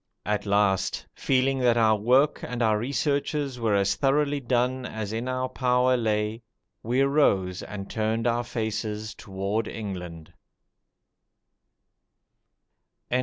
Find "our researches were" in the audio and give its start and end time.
2.63-3.75